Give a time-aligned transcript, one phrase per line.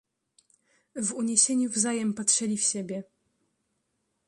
[0.95, 3.03] "W uniesieniu wzajem patrzeli w siebie."